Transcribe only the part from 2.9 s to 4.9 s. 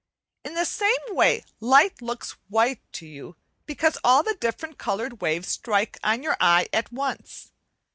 to you, because all the different